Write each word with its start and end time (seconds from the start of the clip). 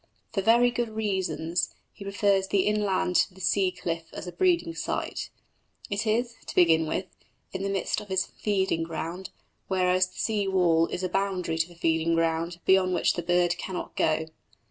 For 0.33 0.41
very 0.41 0.71
good 0.71 0.89
reasons 0.89 1.75
he 1.93 2.03
prefers 2.03 2.47
the 2.47 2.61
inland 2.65 3.15
to 3.17 3.35
the 3.35 3.39
sea 3.39 3.71
cliff 3.71 4.05
as 4.13 4.25
a 4.25 4.31
breeding 4.31 4.73
site. 4.73 5.29
It 5.91 6.07
is, 6.07 6.33
to 6.47 6.55
begin 6.55 6.87
with, 6.87 7.05
in 7.53 7.61
the 7.61 7.69
midst 7.69 8.01
of 8.01 8.07
his 8.07 8.25
feeding 8.25 8.81
ground, 8.81 9.29
whereas 9.67 10.07
the 10.07 10.17
sea 10.17 10.47
wall 10.47 10.87
is 10.87 11.03
a 11.03 11.09
boundary 11.09 11.59
to 11.59 11.73
a 11.73 11.75
feeding 11.75 12.15
ground 12.15 12.59
beyond 12.65 12.95
which 12.95 13.13
the 13.13 13.21
bird 13.21 13.59
cannot 13.59 13.95
go. 13.95 14.25